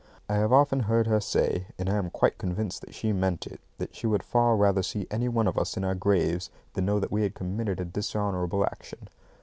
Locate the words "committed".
7.35-7.79